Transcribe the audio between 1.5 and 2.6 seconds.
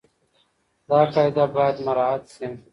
بايد مراعت شي.